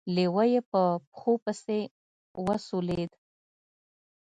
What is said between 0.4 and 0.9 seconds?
يې په